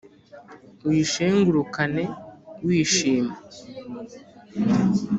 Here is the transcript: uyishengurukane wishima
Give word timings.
uyishengurukane 0.87 2.03
wishima 2.65 3.35